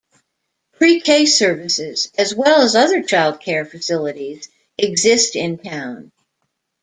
[0.73, 6.11] Pre-K services, as well as other child care facilities exist in town.